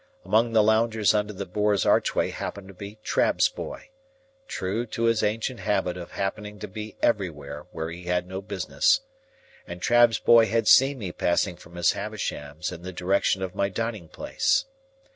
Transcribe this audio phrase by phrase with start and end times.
[0.25, 5.59] Among the loungers under the Boar's archway happened to be Trabb's Boy,—true to his ancient
[5.59, 10.97] habit of happening to be everywhere where he had no business,—and Trabb's boy had seen
[10.97, 14.65] me passing from Miss Havisham's in the direction of my dining place.